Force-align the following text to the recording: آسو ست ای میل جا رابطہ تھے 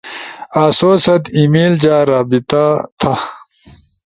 آسو 0.63 0.91
ست 1.03 1.23
ای 1.35 1.43
میل 1.53 1.73
جا 1.83 1.97
رابطہ 2.11 2.65
تھے 2.99 3.13